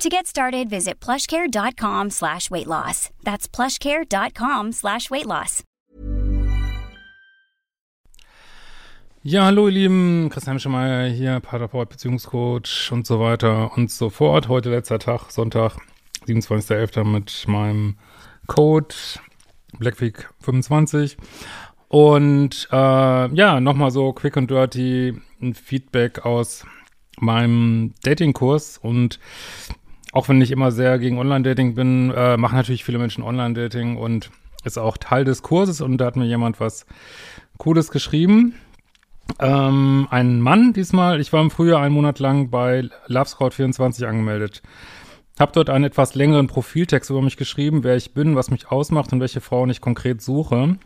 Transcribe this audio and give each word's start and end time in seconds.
To 0.00 0.08
get 0.08 0.26
started, 0.26 0.70
visit 0.70 0.98
plushcare.com 0.98 2.08
slash 2.08 2.50
weight 2.50 2.66
loss. 2.66 3.10
That's 3.22 3.46
plushcare.com 3.46 4.72
slash 4.72 5.10
weight 5.10 5.26
loss. 5.26 5.62
Ja, 9.22 9.44
hallo 9.44 9.66
ihr 9.68 9.74
Lieben, 9.74 10.30
Christian 10.30 10.58
Schemeier 10.58 11.10
hier, 11.10 11.40
Paartherapeut, 11.40 11.90
Beziehungscoach 11.90 12.90
und 12.90 13.06
so 13.06 13.20
weiter 13.20 13.76
und 13.76 13.90
so 13.90 14.08
fort. 14.08 14.48
Heute 14.48 14.70
letzter 14.70 14.98
Tag, 14.98 15.30
Sonntag, 15.30 15.76
27.11. 16.26 17.04
mit 17.04 17.44
meinem 17.46 17.98
Code 18.46 18.94
Blackweek25. 19.78 21.18
Und 21.88 22.68
äh, 22.72 23.34
ja, 23.34 23.60
nochmal 23.60 23.90
so 23.90 24.14
quick 24.14 24.38
and 24.38 24.50
dirty 24.50 25.20
ein 25.42 25.52
Feedback 25.52 26.24
aus 26.24 26.64
meinem 27.18 27.92
Datingkurs 28.02 28.78
und 28.78 29.20
auch 30.12 30.28
wenn 30.28 30.40
ich 30.40 30.50
immer 30.50 30.72
sehr 30.72 30.98
gegen 30.98 31.18
Online-Dating 31.18 31.74
bin, 31.74 32.10
äh, 32.10 32.36
machen 32.36 32.56
natürlich 32.56 32.84
viele 32.84 32.98
Menschen 32.98 33.22
Online-Dating 33.22 33.96
und 33.96 34.30
ist 34.64 34.78
auch 34.78 34.96
Teil 34.96 35.24
des 35.24 35.42
Kurses 35.42 35.80
und 35.80 35.98
da 35.98 36.06
hat 36.06 36.16
mir 36.16 36.26
jemand 36.26 36.60
was 36.60 36.86
Cooles 37.58 37.90
geschrieben. 37.90 38.54
Ähm, 39.38 40.08
ein 40.10 40.40
Mann 40.40 40.72
diesmal, 40.72 41.20
ich 41.20 41.32
war 41.32 41.40
im 41.40 41.50
Frühjahr 41.50 41.80
einen 41.80 41.94
Monat 41.94 42.18
lang 42.18 42.50
bei 42.50 42.88
LoveScout24 43.08 44.04
angemeldet. 44.06 44.62
Hab 45.38 45.52
dort 45.52 45.70
einen 45.70 45.84
etwas 45.84 46.14
längeren 46.14 46.48
Profiltext 46.48 47.08
über 47.10 47.22
mich 47.22 47.36
geschrieben, 47.36 47.84
wer 47.84 47.96
ich 47.96 48.12
bin, 48.12 48.36
was 48.36 48.50
mich 48.50 48.70
ausmacht 48.70 49.12
und 49.12 49.20
welche 49.20 49.40
Frauen 49.40 49.70
ich 49.70 49.80
konkret 49.80 50.20
suche. 50.20 50.76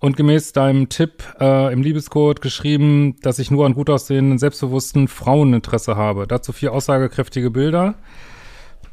Und 0.00 0.16
gemäß 0.16 0.52
deinem 0.52 0.88
Tipp 0.88 1.22
äh, 1.38 1.72
im 1.72 1.82
Liebescode 1.82 2.40
geschrieben, 2.40 3.16
dass 3.20 3.38
ich 3.38 3.50
nur 3.50 3.66
an 3.66 3.74
gut 3.74 3.90
aussehenden, 3.90 4.38
selbstbewussten 4.38 5.08
Frauen 5.08 5.52
Interesse 5.52 5.94
habe. 5.94 6.26
Dazu 6.26 6.52
vier 6.52 6.72
aussagekräftige 6.72 7.50
Bilder. 7.50 7.96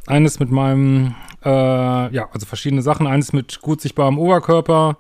Eines 0.06 0.42
mit 0.42 0.52
meinem, 0.52 1.16
äh, 1.46 1.50
ja, 1.50 2.28
also 2.34 2.46
verschiedene 2.46 2.82
Sachen. 2.82 3.08
Eines 3.08 3.32
mit 3.32 3.62
gut 3.62 3.80
sichtbarem 3.80 4.20
Oberkörper. 4.20 4.98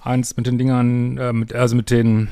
Eines 0.00 0.36
mit 0.36 0.46
den 0.46 0.56
Dingern, 0.56 1.18
äh, 1.18 1.32
mit, 1.32 1.52
also 1.52 1.74
mit 1.74 1.90
den 1.90 2.28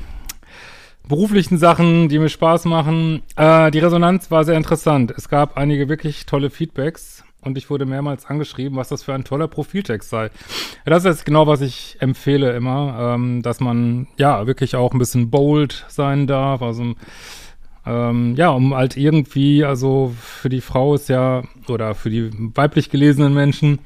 beruflichen 1.05 1.57
Sachen, 1.57 2.07
die 2.07 2.19
mir 2.19 2.29
Spaß 2.29 2.63
machen. 2.65 3.21
Äh, 3.35 3.69
die 3.71 3.79
Resonanz 3.79 4.31
war 4.31 4.45
sehr 4.45 4.55
interessant. 4.55 5.13
Es 5.17 5.27
gab 5.27 5.57
einige 5.57 5.89
wirklich 5.89 6.25
tolle 6.25 6.49
Feedbacks 6.49 7.12
und 7.43 7.57
ich 7.57 7.69
wurde 7.69 7.85
mehrmals 7.85 8.25
angeschrieben, 8.25 8.77
was 8.77 8.89
das 8.89 9.03
für 9.03 9.13
ein 9.13 9.23
toller 9.23 9.47
Profiltext 9.47 10.09
sei. 10.09 10.29
Das 10.85 11.05
ist 11.05 11.25
genau, 11.25 11.47
was 11.47 11.61
ich 11.61 11.97
empfehle 11.99 12.55
immer, 12.55 13.13
ähm, 13.15 13.41
dass 13.41 13.59
man 13.59 14.07
ja 14.17 14.47
wirklich 14.47 14.75
auch 14.75 14.93
ein 14.93 14.99
bisschen 14.99 15.29
bold 15.29 15.85
sein 15.89 16.27
darf. 16.27 16.61
Also 16.61 16.95
ähm, 17.85 18.35
ja, 18.35 18.49
um 18.49 18.73
halt 18.73 18.95
irgendwie, 18.95 19.63
also 19.65 20.13
für 20.19 20.49
die 20.49 20.61
Frau 20.61 20.95
ist 20.95 21.09
ja, 21.09 21.43
oder 21.67 21.95
für 21.95 22.09
die 22.09 22.29
weiblich 22.55 22.89
gelesenen 22.89 23.33
Menschen 23.33 23.79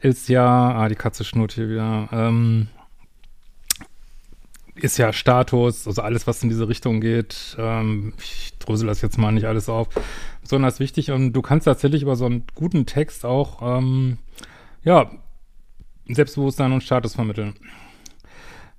ist 0.00 0.28
ja, 0.28 0.44
ah, 0.44 0.88
die 0.88 0.96
Katze 0.96 1.24
schnurrt 1.24 1.52
hier 1.52 1.70
wieder, 1.70 2.08
ähm, 2.12 2.68
ist 4.74 4.98
ja 4.98 5.12
Status, 5.12 5.86
also 5.86 6.02
alles, 6.02 6.26
was 6.26 6.42
in 6.42 6.48
diese 6.48 6.68
Richtung 6.68 7.00
geht. 7.00 7.56
Ähm, 7.58 8.14
ich 8.18 8.58
drösel 8.58 8.86
das 8.86 9.02
jetzt 9.02 9.18
mal 9.18 9.32
nicht 9.32 9.46
alles 9.46 9.68
auf 9.68 9.88
besonders 10.42 10.80
wichtig 10.80 11.10
und 11.10 11.32
du 11.32 11.42
kannst 11.42 11.64
tatsächlich 11.66 12.02
über 12.02 12.16
so 12.16 12.26
einen 12.26 12.44
guten 12.54 12.86
Text 12.86 13.24
auch, 13.24 13.78
ähm, 13.78 14.18
ja, 14.82 15.10
Selbstbewusstsein 16.08 16.72
und 16.72 16.82
Status 16.82 17.14
vermitteln. 17.14 17.54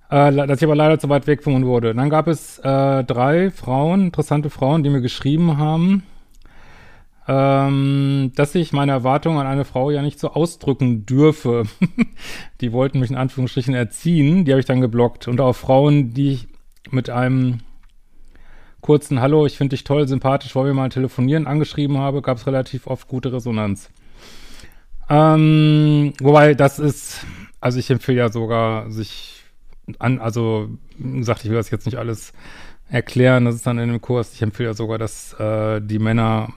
Äh, 0.10 0.32
dass 0.48 0.60
ich 0.60 0.66
aber 0.66 0.76
leider 0.76 1.00
zu 1.00 1.10
weit 1.10 1.26
weg 1.26 1.44
von 1.44 1.66
wurde. 1.66 1.96
Dann 1.96 2.10
gab 2.10 2.28
es 2.28 2.60
äh, 2.60 3.04
drei 3.04 3.50
Frauen, 3.50 4.06
interessante 4.06 4.52
Frauen, 4.52 4.84
die 4.84 4.92
mir 4.92 5.02
geschrieben 5.02 5.58
haben, 5.58 6.04
ähm, 7.28 8.32
dass 8.36 8.54
ich 8.54 8.72
meine 8.72 8.92
Erwartungen 8.92 9.40
an 9.40 9.48
eine 9.48 9.66
Frau 9.66 9.90
ja 9.90 10.02
nicht 10.02 10.20
so 10.20 10.32
ausdrücken 10.32 11.06
dürfe. 11.06 11.64
die 12.62 12.72
wollten 12.72 13.00
mich 13.00 13.10
in 13.10 13.18
Anführungsstrichen 13.18 13.74
erziehen, 13.74 14.46
die 14.46 14.52
habe 14.52 14.60
ich 14.60 14.68
dann 14.68 14.82
geblockt. 14.82 15.28
Und 15.28 15.42
auch 15.42 15.54
Frauen, 15.54 16.14
die 16.14 16.42
mit 16.92 17.10
einem 17.10 17.60
kurzen 18.82 19.20
Hallo, 19.20 19.48
ich 19.48 19.58
finde 19.58 19.76
dich 19.76 19.84
toll, 19.84 20.08
sympathisch, 20.08 20.54
wollen 20.54 20.68
wir 20.68 20.74
mal 20.76 20.90
telefonieren, 20.90 21.48
angeschrieben 21.48 21.98
habe, 21.98 22.22
gab 22.22 22.38
es 22.38 22.46
relativ 22.46 22.86
oft 22.86 23.08
gute 23.08 23.34
Resonanz. 23.34 23.90
Ähm, 25.10 26.14
wobei, 26.22 26.54
das 26.54 26.78
ist, 26.78 27.26
also 27.60 27.80
ich 27.80 27.90
empfehle 27.90 28.20
ja 28.20 28.32
sogar, 28.32 28.92
sich 28.92 29.44
an, 29.98 30.20
also, 30.20 30.70
wie 30.98 31.18
gesagt, 31.18 31.44
ich 31.44 31.50
will 31.50 31.58
das 31.58 31.72
jetzt 31.72 31.88
nicht 31.88 31.98
alles 31.98 32.34
erklären, 32.88 33.46
das 33.46 33.56
ist 33.56 33.66
dann 33.66 33.80
in 33.80 33.90
dem 33.90 34.02
Kurs, 34.02 34.34
ich 34.34 34.44
empfehle 34.44 34.70
ja 34.70 34.74
sogar, 34.76 35.00
dass 35.00 35.34
äh, 35.40 35.82
die 35.82 36.00
Männer 36.00 36.54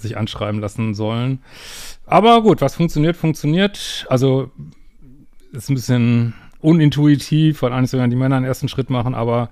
sich 0.00 0.16
anschreiben 0.16 0.60
lassen 0.60 0.94
sollen. 0.94 1.40
Aber 2.06 2.42
gut, 2.42 2.60
was 2.60 2.74
funktioniert, 2.74 3.16
funktioniert. 3.16 4.06
Also, 4.08 4.50
ist 5.52 5.70
ein 5.70 5.74
bisschen 5.74 6.34
unintuitiv, 6.60 7.62
weil 7.62 7.72
eigentlich 7.72 7.90
sogar 7.90 8.08
die 8.08 8.16
Männer 8.16 8.36
einen 8.36 8.44
ersten 8.44 8.68
Schritt 8.68 8.90
machen, 8.90 9.14
aber 9.14 9.50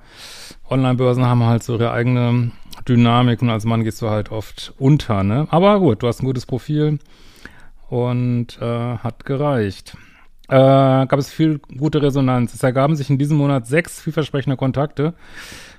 Online-Börsen 0.68 1.24
haben 1.24 1.44
halt 1.44 1.62
so 1.62 1.74
ihre 1.74 1.92
eigene 1.92 2.50
Dynamik 2.88 3.42
und 3.42 3.50
als 3.50 3.64
Mann 3.64 3.84
gehst 3.84 4.02
du 4.02 4.10
halt 4.10 4.32
oft 4.32 4.74
unter, 4.78 5.22
ne? 5.22 5.46
Aber 5.50 5.78
gut, 5.80 6.02
du 6.02 6.08
hast 6.08 6.22
ein 6.22 6.26
gutes 6.26 6.46
Profil 6.46 6.98
und 7.88 8.58
äh, 8.60 8.98
hat 8.98 9.24
gereicht. 9.24 9.96
Äh, 10.48 10.56
gab 11.06 11.18
es 11.18 11.30
viel 11.30 11.58
gute 11.76 12.02
Resonanz. 12.02 12.54
Es 12.54 12.62
ergaben 12.62 12.96
sich 12.96 13.10
in 13.10 13.18
diesem 13.18 13.36
Monat 13.36 13.66
sechs 13.66 14.00
vielversprechende 14.00 14.56
Kontakte. 14.56 15.14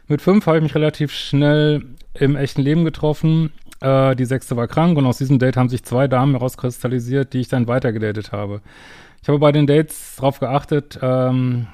Mit 0.08 0.22
fünf 0.22 0.46
habe 0.46 0.58
ich 0.58 0.64
mich 0.64 0.76
relativ 0.76 1.14
schnell 1.14 1.86
im 2.14 2.36
echten 2.36 2.62
Leben 2.62 2.86
getroffen. 2.86 3.52
Äh, 3.82 4.16
die 4.16 4.26
sechste 4.26 4.56
war 4.56 4.68
krank 4.68 4.98
und 4.98 5.06
aus 5.06 5.18
diesem 5.18 5.40
Date 5.40 5.58
haben 5.58 5.70
sich 5.70 5.84
zwei 5.84 6.08
Damen 6.08 6.34
herauskristallisiert, 6.34 7.34
die 7.34 7.40
ich 7.40 7.48
dann 7.48 7.68
weitergedatet 7.68 8.32
habe. 8.32 8.62
Ich 9.22 9.28
habe 9.28 9.40
bei 9.40 9.52
den 9.52 9.68
Dates 9.68 10.16
darauf 10.16 10.40
geachtet, 10.40 11.00
ähm, 11.02 11.68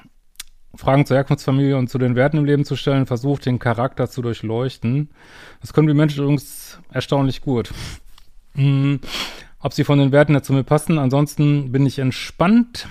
Fragen 0.76 1.06
zur 1.06 1.16
Herkunftsfamilie 1.16 1.76
und 1.76 1.88
zu 1.88 1.98
den 1.98 2.16
Werten 2.16 2.38
im 2.38 2.44
Leben 2.44 2.64
zu 2.64 2.74
stellen, 2.74 3.06
versucht, 3.06 3.46
den 3.46 3.58
Charakter 3.58 4.08
zu 4.08 4.22
durchleuchten. 4.22 5.10
Das 5.60 5.72
können 5.72 5.86
die 5.86 5.94
Menschen 5.94 6.22
übrigens 6.22 6.80
erstaunlich 6.90 7.42
gut. 7.42 7.70
Hm, 8.56 9.00
ob 9.64 9.72
sie 9.72 9.82
von 9.82 9.98
den 9.98 10.12
Werten 10.12 10.34
her 10.34 10.42
zu 10.42 10.52
mir 10.52 10.62
passen. 10.62 10.98
Ansonsten 10.98 11.72
bin 11.72 11.86
ich 11.86 11.98
entspannt 11.98 12.86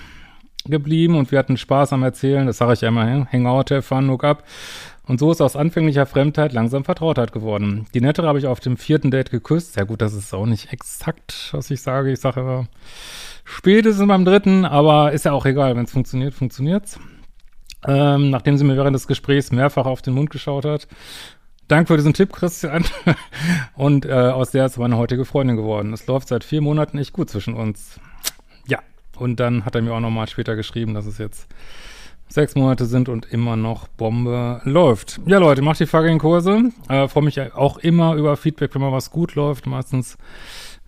geblieben 0.66 1.14
und 1.14 1.30
wir 1.30 1.38
hatten 1.38 1.56
Spaß 1.56 1.92
am 1.92 2.02
Erzählen. 2.02 2.46
Das 2.46 2.58
sage 2.58 2.72
ich 2.72 2.80
ja 2.80 2.88
immer, 2.88 3.26
Hangout, 3.32 3.70
have 3.70 3.82
fun, 3.82 4.10
hook 4.10 4.24
up. 4.24 4.44
Und 5.06 5.20
so 5.20 5.30
ist 5.30 5.40
aus 5.40 5.54
anfänglicher 5.54 6.04
Fremdheit 6.04 6.52
langsam 6.52 6.84
Vertrautheit 6.84 7.32
geworden. 7.32 7.86
Die 7.94 8.00
Nettere 8.00 8.26
habe 8.26 8.38
ich 8.38 8.46
auf 8.46 8.58
dem 8.58 8.76
vierten 8.76 9.10
Date 9.10 9.30
geküsst. 9.30 9.76
Ja 9.76 9.84
gut, 9.84 10.02
das 10.02 10.14
ist 10.14 10.34
auch 10.34 10.46
nicht 10.46 10.72
exakt, 10.72 11.50
was 11.52 11.70
ich 11.70 11.80
sage. 11.80 12.10
Ich 12.10 12.20
sage 12.20 12.40
immer, 12.40 12.66
spätestens 13.44 14.08
beim 14.08 14.24
dritten, 14.24 14.64
aber 14.64 15.12
ist 15.12 15.26
ja 15.26 15.32
auch 15.32 15.46
egal. 15.46 15.76
Wenn 15.76 15.84
es 15.84 15.92
funktioniert, 15.92 16.34
funktioniert's 16.34 16.98
ähm, 17.86 18.30
nachdem 18.30 18.56
sie 18.56 18.64
mir 18.64 18.76
während 18.76 18.94
des 18.94 19.06
Gesprächs 19.06 19.52
mehrfach 19.52 19.86
auf 19.86 20.02
den 20.02 20.14
Mund 20.14 20.30
geschaut 20.30 20.64
hat. 20.64 20.88
Danke 21.68 21.88
für 21.88 21.96
diesen 21.96 22.12
Tipp, 22.12 22.32
Christian. 22.32 22.84
Und 23.74 24.04
äh, 24.04 24.12
aus 24.12 24.50
der 24.50 24.66
ist 24.66 24.76
meine 24.76 24.96
heutige 24.96 25.24
Freundin 25.24 25.56
geworden. 25.56 25.92
Es 25.92 26.06
läuft 26.06 26.28
seit 26.28 26.44
vier 26.44 26.60
Monaten 26.60 26.98
echt 26.98 27.12
gut 27.12 27.30
zwischen 27.30 27.54
uns. 27.54 27.98
Ja, 28.66 28.80
und 29.16 29.40
dann 29.40 29.64
hat 29.64 29.74
er 29.74 29.82
mir 29.82 29.92
auch 29.92 30.00
nochmal 30.00 30.28
später 30.28 30.56
geschrieben, 30.56 30.94
dass 30.94 31.06
es 31.06 31.18
jetzt 31.18 31.48
sechs 32.28 32.54
Monate 32.54 32.86
sind 32.86 33.08
und 33.08 33.26
immer 33.26 33.56
noch 33.56 33.88
Bombe 33.88 34.60
läuft. 34.64 35.20
Ja, 35.26 35.38
Leute, 35.38 35.62
macht 35.62 35.80
die 35.80 35.86
fucking 35.86 36.18
Kurse. 36.18 36.70
Äh, 36.88 37.08
Freue 37.08 37.24
mich 37.24 37.40
auch 37.54 37.78
immer 37.78 38.14
über 38.14 38.36
Feedback, 38.36 38.74
wenn 38.74 38.82
mal 38.82 38.92
was 38.92 39.10
gut 39.10 39.34
läuft. 39.34 39.66
Meistens 39.66 40.18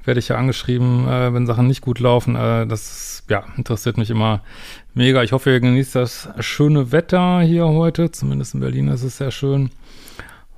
werde 0.04 0.20
ich 0.20 0.28
ja 0.28 0.36
angeschrieben, 0.36 1.06
äh, 1.08 1.32
wenn 1.32 1.46
Sachen 1.46 1.66
nicht 1.66 1.82
gut 1.82 2.00
laufen. 2.00 2.36
Äh, 2.36 2.66
das 2.66 3.24
ja, 3.28 3.44
interessiert 3.56 3.96
mich 3.96 4.10
immer 4.10 4.42
mega. 4.94 5.22
Ich 5.22 5.32
hoffe, 5.32 5.50
ihr 5.50 5.60
genießt 5.60 5.94
das 5.94 6.28
schöne 6.40 6.92
Wetter 6.92 7.40
hier 7.40 7.66
heute. 7.66 8.10
Zumindest 8.10 8.54
in 8.54 8.60
Berlin 8.60 8.88
ist 8.88 9.02
es 9.02 9.18
sehr 9.18 9.30
schön. 9.30 9.70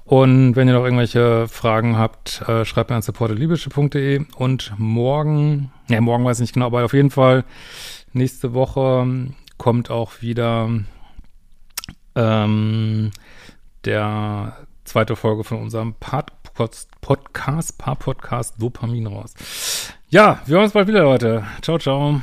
Und 0.09 0.57
wenn 0.57 0.67
ihr 0.67 0.73
noch 0.73 0.85
irgendwelche 0.85 1.49
Fragen 1.49 1.99
habt, 1.99 2.41
äh, 2.49 2.65
schreibt 2.65 2.89
mir 2.89 2.97
an 2.97 3.03
supportedliebische.de 3.03 4.25
und 4.37 4.73
morgen, 4.79 5.71
ja, 5.91 6.01
morgen 6.01 6.25
weiß 6.25 6.39
ich 6.39 6.45
nicht 6.45 6.55
genau, 6.55 6.65
aber 6.65 6.83
auf 6.87 6.95
jeden 6.95 7.11
Fall 7.11 7.45
nächste 8.15 8.55
Woche 8.55 9.07
kommt 9.59 9.91
auch 9.91 10.23
wieder 10.23 10.71
ähm, 12.15 13.11
der 13.85 14.57
zweite 14.85 15.15
Folge 15.15 15.45
von 15.45 15.61
unserem 15.61 15.93
Part 16.01 16.33
Podcast, 16.55 17.77
Paar-Podcast 17.79 18.55
Dopamin 18.61 19.09
raus. 19.09 19.35
Ja, 20.09 20.41
wir 20.47 20.55
hören 20.55 20.65
uns 20.65 20.73
bald 20.73 20.89
wieder, 20.89 21.03
Leute. 21.03 21.45
Ciao, 21.61 21.79
ciao. 21.79 22.23